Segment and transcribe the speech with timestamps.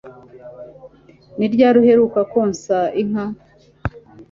[1.37, 3.25] Ni ryari uheruka konsa inka?